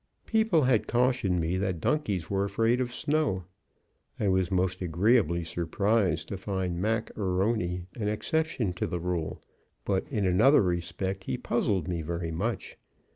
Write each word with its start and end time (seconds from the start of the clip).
People 0.25 0.63
had 0.63 0.87
cautioned 0.87 1.39
me 1.39 1.57
that 1.59 1.79
donkeys 1.79 2.27
were 2.27 2.43
afraid 2.43 2.81
of 2.81 2.91
snow. 2.91 3.43
I 4.19 4.29
was 4.29 4.49
most 4.49 4.81
agreeably 4.81 5.43
surprised 5.43 6.27
to 6.29 6.37
find 6.37 6.81
Mac 6.81 7.11
A'Rony 7.15 7.85
an 7.93 8.07
exception 8.07 8.73
to 8.73 8.87
the 8.87 8.99
rule; 8.99 9.43
but 9.85 10.07
in 10.09 10.25
another 10.25 10.63
respect, 10.63 11.25
he 11.25 11.37
puzzled 11.37 11.87
me 11.87 12.01
very 12.01 12.31
much. 12.31 12.77